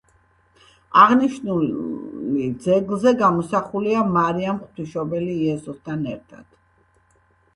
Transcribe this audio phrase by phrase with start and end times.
[1.01, 6.49] აღნიშნული ძეგლზე გამოსახულია მარიამ ღვთისმშობელი იესოსთან ერთად.